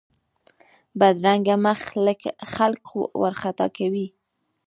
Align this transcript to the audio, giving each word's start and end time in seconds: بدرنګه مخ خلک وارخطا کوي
بدرنګه 0.99 1.55
مخ 1.65 1.79
خلک 2.55 2.85
وارخطا 3.21 3.67
کوي 3.77 4.07